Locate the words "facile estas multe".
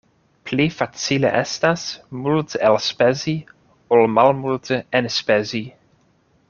0.77-2.63